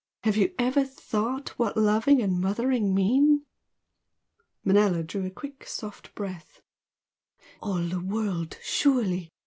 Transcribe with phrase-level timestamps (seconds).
[0.23, 3.45] have you ever thought what loving and mothering mean?"
[4.63, 6.59] Manella drew a quick soft breath.
[7.61, 9.29] "All the world, surely!"